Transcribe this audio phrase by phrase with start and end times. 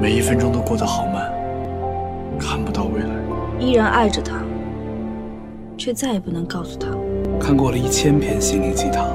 [0.00, 1.30] 每一分钟都过得好慢，
[2.38, 3.10] 看不到未来。
[3.58, 4.42] 依然爱着他，
[5.76, 6.88] 却再也不能告诉他。
[7.38, 9.06] 看过了一千篇心灵鸡汤，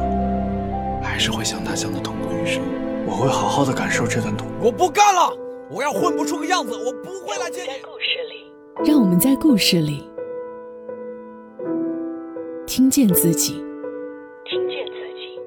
[1.02, 2.62] 还是会想他想的痛不欲生。
[3.08, 4.48] 我会好好的感受这段痛。
[4.62, 5.36] 我不干了，
[5.72, 7.70] 我要混不出个样子，我不会来接你。
[7.82, 8.46] 故事里
[8.88, 10.08] 让我们在故事里
[12.68, 13.54] 听见自己。
[14.46, 15.40] 听见自己。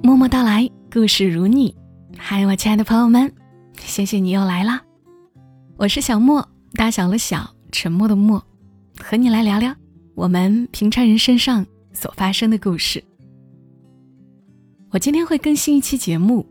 [0.00, 1.74] 默默到来，故事如你。
[2.16, 3.32] 嗨，我亲爱的朋友们，
[3.80, 4.80] 谢谢你又来啦！
[5.76, 8.40] 我是小莫，大小了小，沉默的默，
[9.02, 9.74] 和你来聊聊
[10.14, 13.02] 我们平常人身上所发生的故事。
[14.90, 16.46] 我今天会更新一期节目，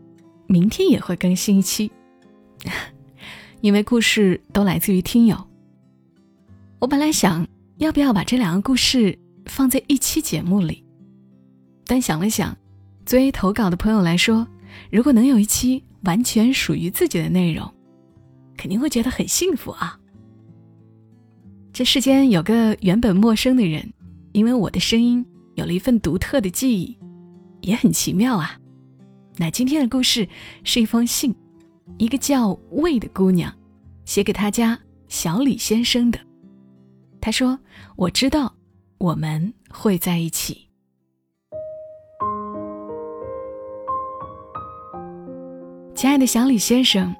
[0.46, 1.90] 明天也会更新一期。
[3.62, 5.42] 因为故事都来自于听友，
[6.80, 7.48] 我本来想
[7.78, 10.84] 要不要把这两个故事放在一期节目里，
[11.86, 12.54] 但想了想，
[13.06, 14.46] 作为投稿的朋友来说，
[14.90, 17.70] 如果能有一期完全属于自己的内容，
[18.56, 19.98] 肯定会觉得很幸福啊。
[21.72, 23.92] 这世间有个原本陌生的人，
[24.32, 26.96] 因为我的声音有了一份独特的记忆，
[27.60, 28.58] 也很奇妙啊。
[29.36, 30.28] 那今天的故事
[30.62, 31.34] 是一封信。
[31.98, 33.52] 一个叫魏的姑娘，
[34.06, 34.78] 写给她家
[35.08, 36.18] 小李先生的。
[37.20, 37.58] 她说
[37.96, 38.54] ：“我知道
[38.96, 40.66] 我们会在一起。”
[46.04, 47.16] 亲爱的小李先生，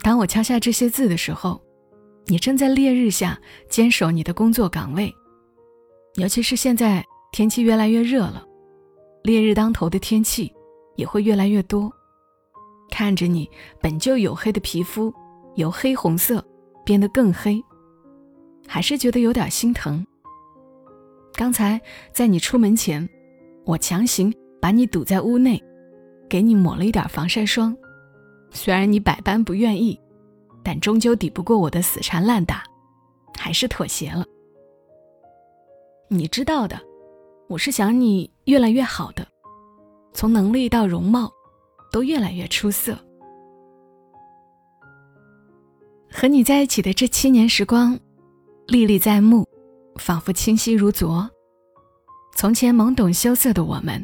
[0.00, 1.62] 当我敲下这些字的时候，
[2.26, 5.14] 你正在烈日下坚守你的工作岗位。
[6.16, 8.44] 尤其是现在天气越来越热了，
[9.22, 10.52] 烈日当头的天气
[10.96, 11.88] 也会越来越多。
[12.90, 13.48] 看着你
[13.80, 15.14] 本就黝黑的皮肤，
[15.54, 16.44] 由黑红色
[16.84, 17.62] 变得更黑，
[18.66, 20.04] 还是觉得有点心疼。
[21.34, 21.80] 刚才
[22.12, 23.08] 在你出门前，
[23.64, 25.62] 我强行把你堵在屋内，
[26.28, 27.72] 给你抹了一点防晒霜。
[28.52, 29.98] 虽然你百般不愿意，
[30.62, 32.62] 但终究抵不过我的死缠烂打，
[33.36, 34.24] 还是妥协了。
[36.08, 36.80] 你知道的，
[37.48, 39.26] 我是想你越来越好的，
[40.12, 41.30] 从能力到容貌。
[41.92, 42.98] 都越来越出色。
[46.10, 48.00] 和你在一起的这七年时光，
[48.66, 49.46] 历历在目，
[49.96, 51.30] 仿佛清晰如昨。
[52.34, 54.02] 从前懵懂羞涩的我们，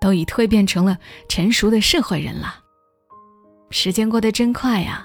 [0.00, 0.98] 都已蜕变成了
[1.28, 2.61] 成熟的社会人了。
[3.72, 5.04] 时间过得真快呀！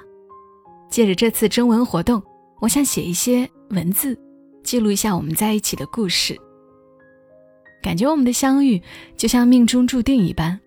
[0.90, 2.22] 借着这次征文活动，
[2.60, 4.20] 我想写一些文字，
[4.62, 6.38] 记录一下我们在一起的故事。
[7.82, 8.82] 感觉我们的相遇
[9.16, 10.60] 就像命中注定一般。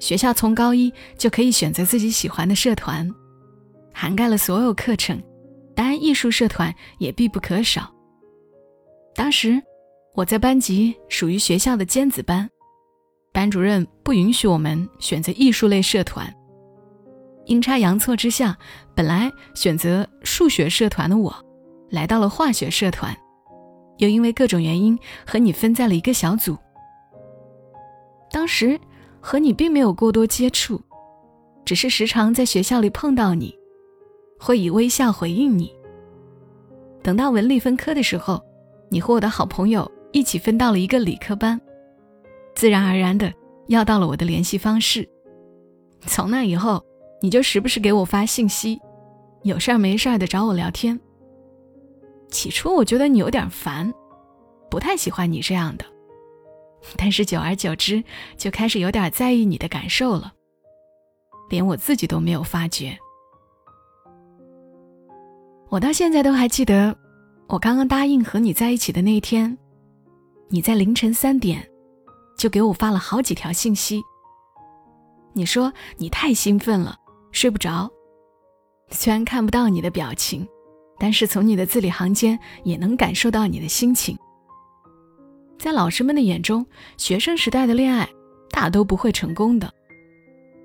[0.00, 3.08] 学校从高一就可以选择自己喜欢的社团，
[3.92, 5.22] 涵盖了所有课程，
[5.72, 7.94] 当然艺术社团也必不可少。
[9.14, 9.62] 当时
[10.14, 12.50] 我在班级属于学校的尖子班，
[13.32, 16.28] 班主任不允许我们选择艺术类社团。
[17.46, 18.56] 阴差阳错之下，
[18.94, 21.34] 本来选择数学社团的我，
[21.90, 23.16] 来到了化学社团，
[23.98, 26.56] 又因为各种原因和你分在了一个小组。
[28.30, 28.80] 当时。
[29.26, 30.78] 和你并没有过多接触，
[31.64, 33.58] 只是时常在学校里碰到你，
[34.38, 35.74] 会以微笑回应你。
[37.02, 38.38] 等到文理分科的时候，
[38.90, 41.58] 你和我的好朋友一起分到了一个理科班，
[42.54, 43.32] 自然而然的
[43.68, 45.08] 要到了我的联系方式。
[46.02, 46.84] 从那以后，
[47.24, 48.78] 你就时不时给我发信息，
[49.44, 51.00] 有事儿没事儿的找我聊天。
[52.28, 53.90] 起初我觉得你有点烦，
[54.70, 55.86] 不太喜欢你这样的。
[56.98, 58.04] 但是久而久之，
[58.36, 60.34] 就开始有点在意你的感受了，
[61.48, 62.94] 连我自己都没有发觉。
[65.70, 66.94] 我到现在都还记得，
[67.48, 69.56] 我刚刚答应和你在一起的那天，
[70.50, 71.66] 你在凌晨三点，
[72.36, 74.02] 就给我发了好几条信息。
[75.32, 76.98] 你说你太兴奋了，
[77.34, 77.90] 睡不着。
[78.90, 80.46] 虽然看不到你的表情，
[80.98, 84.16] 但是从你的字里行间也能感受到你的心情。
[85.58, 86.64] 在老师们的眼中，
[86.96, 88.08] 学生时代的恋爱
[88.50, 89.70] 大都不会成功的。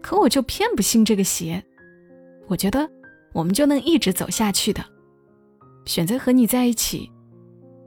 [0.01, 1.61] 可我就偏不信这个邪。
[2.47, 2.87] 我觉得
[3.33, 4.85] 我们就能一直走下去的。
[5.85, 7.11] 选择和你在一起，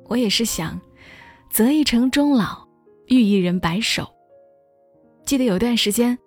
[0.08, 0.80] 我也是想，
[1.50, 2.66] 择一城终老，
[3.06, 4.08] 遇一人白首。
[5.24, 6.18] 记得有段时间，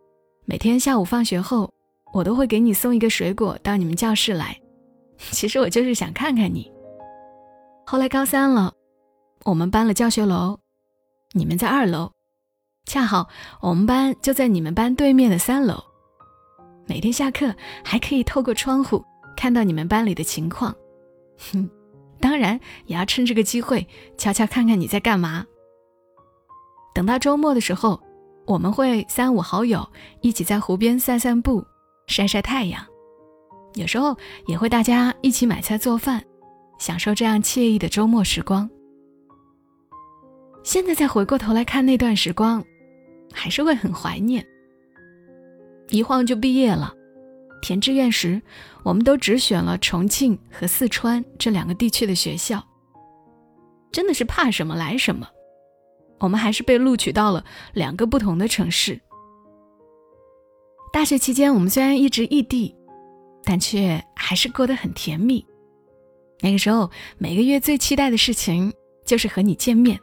[0.46, 1.74] 每天下午放学后，
[2.16, 4.58] 我都会给你送一个水果到你们教室来。
[5.32, 6.72] 其实我就是想看看你。
[7.86, 8.74] 后来高三了，
[9.44, 10.58] 我们搬了教学楼。
[11.34, 12.10] 你们在二楼，
[12.86, 13.28] 恰好
[13.60, 15.84] 我们班就在你们班对面的三楼。
[16.88, 17.54] 每天下课
[17.84, 19.04] 还可以透过窗户
[19.36, 20.74] 看到你们班里的情况，
[21.52, 21.70] 哼，
[22.22, 23.86] 当然也要趁这个机会
[24.18, 25.46] 悄悄看看你在干嘛。
[26.94, 28.02] 等到周末的时候，
[28.46, 29.86] 我们会三五好友
[30.22, 31.66] 一起在湖边散散步、
[32.08, 32.86] 晒晒太阳，
[33.74, 34.18] 有时候
[34.48, 36.24] 也会大家一起买菜做饭，
[36.80, 38.70] 享受这样惬意的周末时光。
[40.64, 42.64] 现在再回过头来看那段时光，
[43.34, 44.46] 还是会很怀念。
[45.90, 46.94] 一晃就毕业了，
[47.62, 48.42] 填志愿时，
[48.84, 52.64] 我们都只选了重庆和四川这两个地区的学校。
[53.92, 55.28] 真的是怕什么来什么，
[56.20, 59.00] 我们还是被录取到了两个不同的城市。
[60.96, 62.74] 大学期间，我们虽然一直异地，
[63.44, 65.46] 但却还是过得很甜蜜。
[66.40, 68.72] 那个时候，每个月最期待的事情
[69.06, 70.00] 就是和你见面。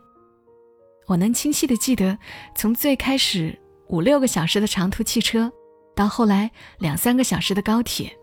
[1.06, 2.18] 我能清晰的记得，
[2.54, 3.58] 从最开始
[3.88, 5.50] 五六个小时的长途汽车，
[5.96, 8.14] 到后来两三个小时的高铁，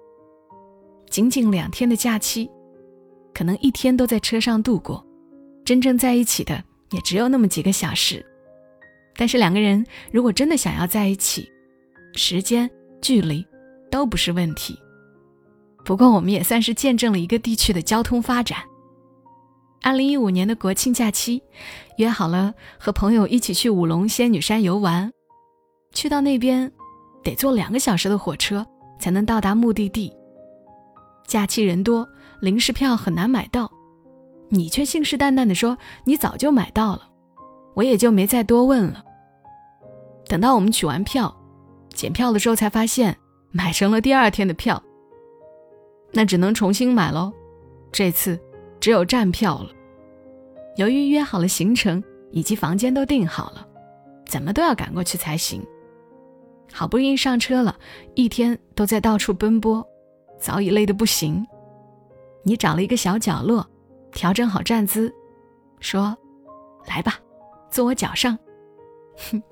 [1.09, 2.47] 仅仅两天的假期，
[3.33, 5.03] 可能一天都在车上度过。
[5.65, 8.23] 真正在一起的也只有那么几个小时，
[9.15, 11.51] 但是两个人如果真的想要在一起，
[12.19, 12.69] 时间、
[13.01, 13.45] 距离
[13.89, 14.77] 都不是问题。
[15.85, 18.59] 不过我们也算是见证了一个地区的交通发展。
[19.81, 21.41] 二零一五年的国庆假期，
[21.97, 25.09] 约好了和朋友一起去五龙仙女山游玩，
[25.93, 26.69] 去到那边
[27.23, 28.67] 得坐两个小时的火车
[28.99, 30.13] 才能到达目的地。
[31.25, 32.05] 假期人多，
[32.41, 33.71] 临时票很难买到。
[34.49, 37.09] 你却信誓旦旦地说你早就买到了，
[37.75, 39.03] 我也就没再多问了。
[40.27, 41.33] 等到我们取完票，
[41.99, 43.17] 检票的时候才发现
[43.51, 44.81] 买成了第二天的票，
[46.13, 47.29] 那只能重新买喽。
[47.91, 48.39] 这次
[48.79, 49.69] 只有站票了。
[50.77, 52.01] 由于约好了行程
[52.31, 53.67] 以及房间都订好了，
[54.25, 55.61] 怎么都要赶过去才行。
[56.71, 57.77] 好不容易上车了，
[58.15, 59.85] 一天都在到处奔波，
[60.39, 61.45] 早已累得不行。
[62.43, 63.69] 你找了一个小角落。
[64.13, 65.13] 调整好站姿，
[65.81, 66.17] 说
[66.87, 67.19] ：“来吧，
[67.69, 68.39] 坐我脚上。”
[69.29, 69.43] 哼，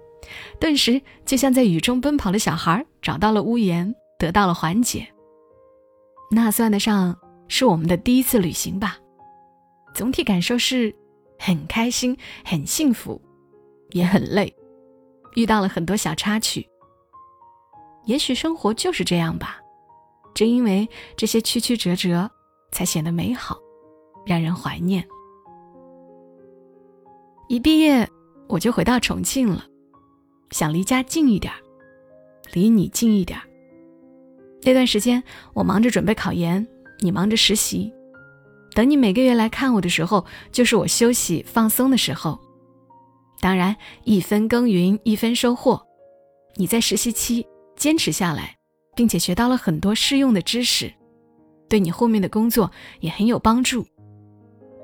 [0.59, 5.07] 顿时就像在雨中奔跑的小孩找到了屋檐，得到了缓解。
[6.31, 7.17] 那算得上
[7.47, 8.97] 是我们的第一次旅行吧？
[9.93, 10.93] 总体感受是
[11.39, 13.21] 很开心、很幸福，
[13.91, 14.53] 也很累，
[15.35, 16.67] 遇到了很多小插曲。
[18.05, 19.59] 也许生活就是这样吧，
[20.33, 22.29] 正因为这些曲曲折折，
[22.71, 23.57] 才显得美好。
[24.25, 25.07] 让人怀念。
[27.47, 28.05] 一毕业
[28.49, 29.65] 我就回到重庆了，
[30.51, 31.53] 想离家近一点
[32.53, 33.39] 离你近一点
[34.63, 35.23] 那段时间
[35.53, 36.67] 我忙着准备考研，
[36.99, 37.93] 你忙着实习。
[38.73, 42.39] 等你每个月来看我的时候，就是我休息放松的时候。
[43.39, 45.81] 当然，一分耕耘一分收获。
[46.55, 47.45] 你在实习期
[47.75, 48.57] 坚持下来，
[48.95, 50.91] 并且学到了很多适用的知识，
[51.69, 53.85] 对你后面的工作也很有帮助。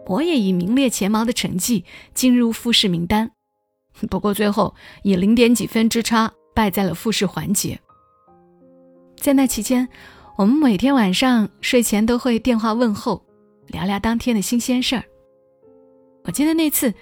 [0.05, 1.83] 我也以名列前茅的成绩
[2.13, 3.31] 进入复试名单，
[4.09, 4.73] 不过最后
[5.03, 7.79] 以零点几分之差败在了复试环节。
[9.17, 9.87] 在那期间，
[10.37, 13.23] 我们每天晚上睡前都会电话问候，
[13.67, 15.03] 聊聊当天的新鲜事儿。
[16.23, 16.93] 我记得那次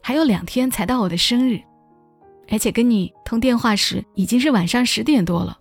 [0.00, 1.60] 还有两天才到我的生日，
[2.50, 5.58] 而且跟你通电话时已经是晚上十点多了。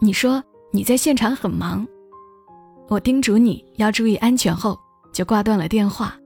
[0.00, 1.86] 你说你在现场很忙，
[2.88, 4.78] 我叮嘱你要注意安全后。
[5.12, 6.16] 就挂断了电话。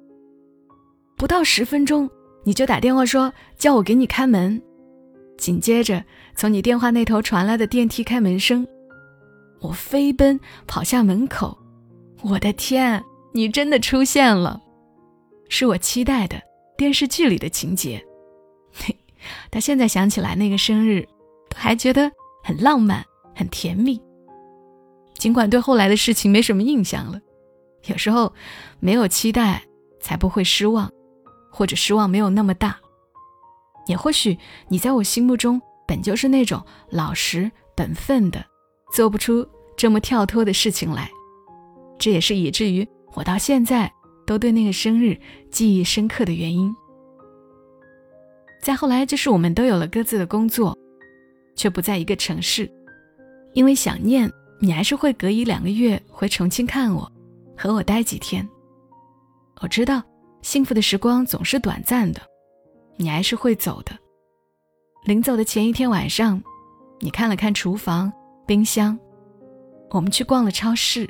[1.16, 2.06] 不到十分钟，
[2.44, 4.60] 你就打电话说叫我给你开门。
[5.36, 6.04] 紧接着，
[6.36, 8.66] 从你电话那头传来的电梯开门声，
[9.60, 11.58] 我飞奔跑下门口。
[12.22, 14.60] 我的天，你真的出现了，
[15.48, 16.40] 是我期待的
[16.76, 18.02] 电视剧里的情节。
[18.72, 18.96] 嘿，
[19.50, 21.06] 到现在想起来那个生日，
[21.54, 22.10] 还觉得
[22.42, 24.00] 很浪漫、很甜蜜。
[25.18, 27.20] 尽管对后来的事情没什么印象了。
[27.86, 28.32] 有时候，
[28.80, 29.62] 没有期待
[30.00, 30.90] 才不会失望，
[31.54, 32.76] 或者失望没有那么大。
[33.86, 34.36] 也或许
[34.68, 38.44] 你在我心目中本就是那种老实本分的，
[38.92, 39.46] 做不出
[39.76, 41.08] 这么跳脱的事情来。
[41.96, 43.92] 这也是以至于我到现在
[44.26, 45.16] 都对那个生日
[45.52, 46.74] 记忆深刻的原因。
[48.60, 50.76] 再后来就是我们都有了各自的工作，
[51.54, 52.68] 却不在一个城市，
[53.52, 54.28] 因为想念
[54.60, 57.08] 你，还是会隔一两个月回重庆看我。
[57.56, 58.48] 和我待几天，
[59.60, 60.02] 我知道
[60.44, 62.20] 幸福的时光总是短暂的，
[62.96, 63.98] 你还是会走的。
[65.06, 66.40] 临走的前一天晚上，
[67.00, 68.12] 你看了看厨房、
[68.46, 68.96] 冰箱，
[69.88, 71.08] 我们去逛了超市，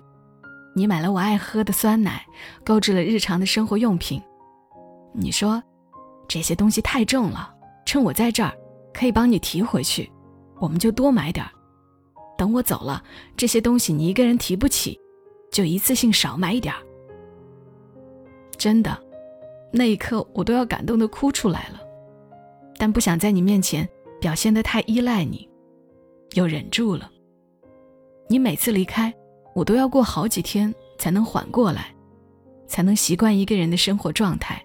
[0.77, 2.25] 你买了我爱喝的酸奶，
[2.65, 4.23] 购置了日常的生活用品。
[5.13, 5.61] 你说
[6.29, 7.53] 这些东西太重了，
[7.85, 8.57] 趁我在这儿
[8.93, 10.09] 可以帮你提回去，
[10.61, 11.51] 我们就多买点儿。
[12.39, 13.03] 等我走了，
[13.37, 14.97] 这些东西你一个人提不起。
[15.51, 16.81] 就一次性少买一点儿。
[18.57, 19.04] 真的，
[19.77, 21.81] 那一刻我都要感动的哭出来了，
[22.79, 23.89] 但不想在你面前
[24.21, 25.49] 表现得太依赖你，
[26.35, 27.11] 又忍住了。
[28.29, 29.13] 你每次离开，
[29.53, 31.93] 我都要过好几天才能缓过来，
[32.69, 34.65] 才能习惯一个人的生活状态。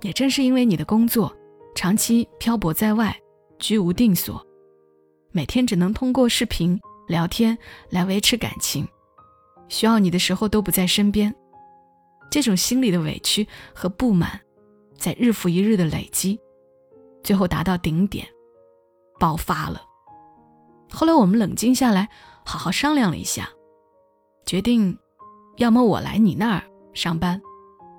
[0.00, 1.30] 也正是因为你的工作
[1.74, 3.14] 长期漂泊在外，
[3.58, 4.42] 居无定所，
[5.30, 7.56] 每天只能通过视频聊天
[7.90, 8.88] 来维持感情，
[9.68, 11.34] 需要你的时候都不在身边，
[12.30, 14.40] 这种心里的委屈和不满，
[14.96, 16.38] 在日复一日的累积，
[17.22, 18.26] 最后达到顶点，
[19.18, 19.82] 爆发了。
[20.92, 22.08] 后来我们冷静下来，
[22.44, 23.48] 好好商量了一下，
[24.46, 24.96] 决定，
[25.56, 26.62] 要么我来你那儿
[26.94, 27.40] 上班，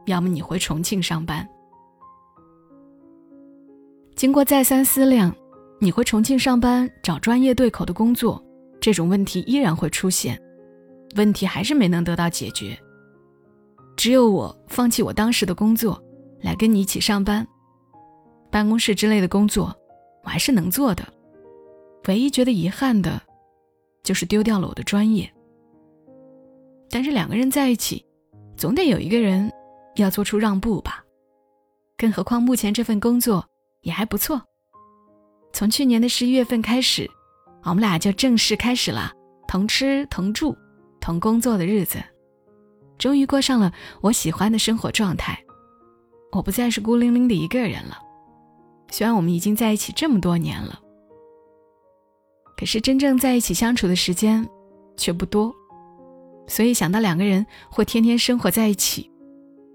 [0.06, 1.48] 要么你回重庆上班。
[4.16, 5.36] 经过再三思量，
[5.80, 8.44] 你回重庆上班找专业对口的工作，
[8.80, 10.42] 这种问题依然会出现，
[11.16, 12.78] 问题还是没能得到解决。
[13.96, 16.02] 只有我放弃我当时的工作，
[16.42, 17.48] 来跟你一起上班，
[18.50, 19.76] 办公室之类的工作，
[20.24, 21.04] 我还是能做的。
[22.08, 23.22] 唯一觉得遗憾的，
[24.04, 25.32] 就是丢掉了我的专业。
[26.90, 28.06] 但是两个人在一起，
[28.58, 29.52] 总得有一个人
[29.96, 31.04] 要做出让步吧。
[31.98, 33.46] 更何况目前这份工作。
[33.82, 34.40] 也还不错。
[35.54, 37.10] 从去年的十一月份开始，
[37.64, 39.12] 我们俩就正式开始了
[39.48, 40.56] 同吃同住
[41.00, 41.98] 同工作的日子，
[43.02, 45.44] 终于过上了我喜欢的生活状态。
[46.32, 47.98] 我不再是孤零零的一个人了。
[48.92, 50.80] 虽然我们已经在一起这么多年了，
[52.56, 54.48] 可是真正在一起相处的时间
[54.96, 55.52] 却不多，
[56.46, 59.10] 所以想到两个人会天天生活在一起，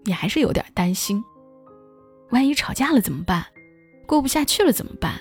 [0.05, 1.21] 也还是有点担心。
[2.31, 3.45] 万一吵架了怎么办？
[4.07, 5.21] 过不下去了怎么办？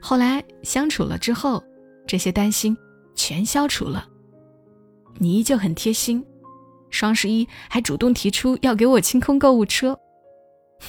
[0.00, 1.60] 后来相处了之后，
[2.06, 2.76] 这些担心
[3.16, 4.06] 全消除了。
[5.18, 6.24] 你依旧很贴心，
[6.92, 9.98] 双十一还主动提出要给我清空购物车。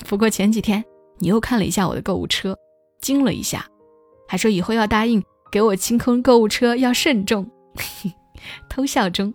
[0.07, 0.83] 不过前几天
[1.17, 2.55] 你又看了一下我的购物车，
[3.01, 3.65] 惊了一下，
[4.27, 7.49] 还说以后要答应给我清空购物车要慎重。
[8.69, 9.33] 偷笑中，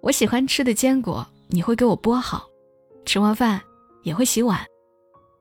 [0.00, 2.46] 我喜欢吃的坚果你会给我剥好，
[3.04, 3.60] 吃完饭
[4.02, 4.64] 也会洗碗。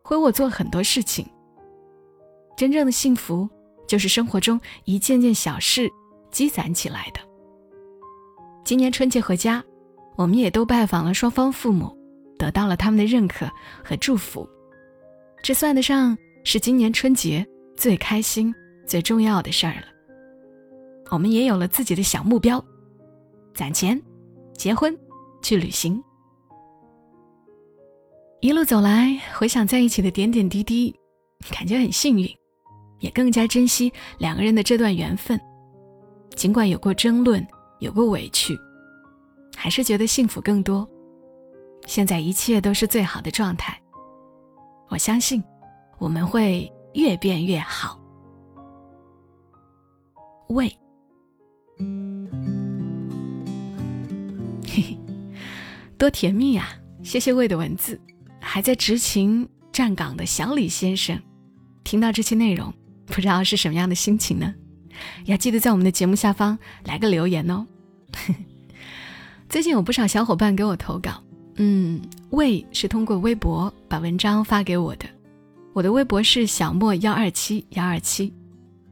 [0.10, 1.26] 为我做很多事情。
[2.56, 3.50] 真正的幸福，
[3.88, 5.90] 就是生活中一件件小事
[6.30, 7.20] 积攒起来的。
[8.64, 9.64] 今年春节回家，
[10.16, 11.96] 我们也都拜访了双方父母，
[12.38, 13.50] 得到了他们的认可
[13.84, 14.48] 和祝福。
[15.42, 18.54] 这算得上是今年春节最开心、
[18.88, 19.88] 最重要的事儿了。
[21.10, 22.64] 我们也有了自己的小目标：
[23.54, 24.02] 攒钱、
[24.56, 24.98] 结婚、
[25.42, 26.02] 去旅行。
[28.40, 30.94] 一路走来，回想在一起的点点滴滴，
[31.52, 32.28] 感觉很幸运，
[33.00, 35.40] 也更加珍惜两个人的这段缘分。
[36.36, 37.46] 尽管有过争论，
[37.80, 38.58] 有过委屈，
[39.64, 40.86] 还是觉得幸福更多。
[41.86, 43.82] 现在一切都是最好的状态，
[44.90, 45.42] 我相信
[46.00, 47.98] 我们会越变越好。
[50.50, 50.68] 喂，
[54.68, 54.98] 嘿嘿，
[55.98, 56.68] 多甜蜜呀！
[57.02, 57.98] 谢谢魏的文字。
[58.42, 61.18] 还在执勤站岗的小李先生，
[61.86, 62.74] 听到这期内容，
[63.06, 64.54] 不知道是什么样的心情呢？
[65.24, 67.66] 要记得在我们的节目下方来个留言哦。
[69.54, 71.24] 最近有不少小伙伴给我投稿，
[71.58, 75.06] 嗯，魏是通过微博把文章发给我的，
[75.74, 78.34] 我的微博是小莫幺二七幺二七，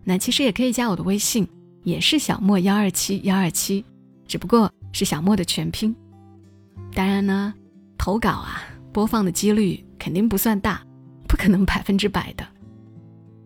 [0.04, 1.48] 那其实也可以加我的微信，
[1.82, 3.84] 也是小莫幺二七幺二七，
[4.28, 5.96] 只不过是小莫的全拼。
[6.94, 7.52] 当然呢，
[7.98, 8.62] 投稿啊。
[8.94, 10.80] 播放的几率肯定不算大，
[11.28, 12.46] 不可能百分之百的。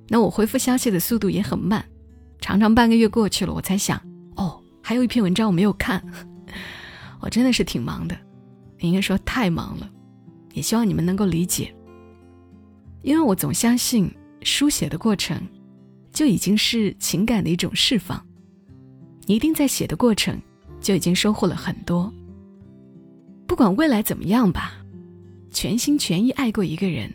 [0.09, 1.85] 那我回复消息的速度也很慢，
[2.41, 3.97] 常常半个月过去了，我才想，
[4.35, 6.03] 哦，还有一篇文章我没有看。
[7.25, 8.15] 我真的是挺忙的，
[8.81, 9.91] 应该说太忙了。
[10.53, 11.75] 也希望你们能够理解，
[13.01, 14.09] 因为我总相信
[14.43, 15.41] 书写的过程
[16.13, 18.23] 就已经是情感的一种释放。
[19.25, 20.39] 你一定在写的过程
[20.79, 22.13] 就已经收获了很多。
[23.47, 24.75] 不管未来怎么样吧。
[25.51, 27.09] 全心全意爱过一个人，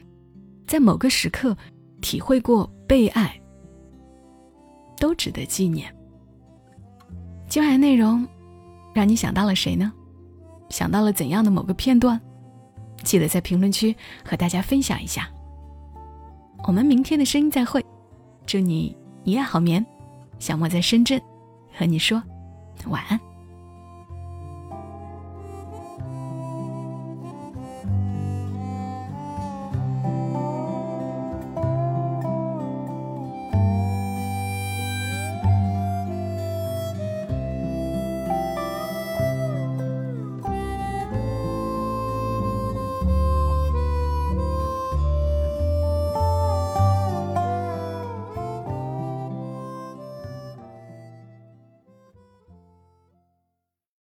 [0.67, 1.55] 在某个时刻
[2.01, 3.39] 体会过被爱，
[4.99, 5.95] 都值得纪念。
[7.47, 8.27] 今晚的内容
[8.95, 9.93] 让你想到了谁呢？
[10.71, 12.19] 想到了怎样的某个片段？
[13.05, 15.29] 记得在评论区和大家分享一下。
[16.67, 17.85] 我们明天的声音再会，
[18.47, 19.85] 祝你一夜好眠。
[20.39, 21.21] 小莫在深圳，
[21.77, 22.23] 和你说
[22.87, 23.21] 晚安。